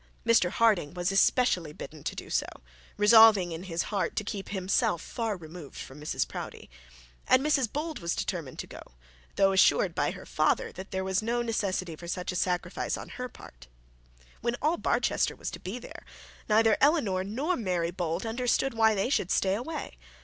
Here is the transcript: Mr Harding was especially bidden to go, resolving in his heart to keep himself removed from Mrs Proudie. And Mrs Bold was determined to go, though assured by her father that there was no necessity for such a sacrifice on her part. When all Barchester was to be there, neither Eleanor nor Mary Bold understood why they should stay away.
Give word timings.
Mr 0.25 0.49
Harding 0.49 0.95
was 0.95 1.11
especially 1.11 1.73
bidden 1.73 2.03
to 2.05 2.15
go, 2.15 2.47
resolving 2.97 3.51
in 3.51 3.65
his 3.65 3.83
heart 3.93 4.15
to 4.15 4.23
keep 4.23 4.49
himself 4.49 5.19
removed 5.19 5.77
from 5.77 6.01
Mrs 6.01 6.27
Proudie. 6.27 6.71
And 7.27 7.45
Mrs 7.45 7.71
Bold 7.71 7.99
was 7.99 8.15
determined 8.15 8.57
to 8.57 8.65
go, 8.65 8.81
though 9.35 9.51
assured 9.51 9.93
by 9.93 10.09
her 10.09 10.25
father 10.25 10.71
that 10.71 10.89
there 10.89 11.03
was 11.03 11.21
no 11.21 11.43
necessity 11.43 11.95
for 11.95 12.07
such 12.07 12.31
a 12.31 12.35
sacrifice 12.35 12.97
on 12.97 13.09
her 13.09 13.29
part. 13.29 13.67
When 14.39 14.55
all 14.59 14.77
Barchester 14.77 15.35
was 15.35 15.51
to 15.51 15.59
be 15.59 15.77
there, 15.77 16.03
neither 16.49 16.77
Eleanor 16.81 17.23
nor 17.23 17.55
Mary 17.55 17.91
Bold 17.91 18.25
understood 18.25 18.73
why 18.73 18.95
they 18.95 19.11
should 19.11 19.29
stay 19.29 19.53
away. 19.53 19.99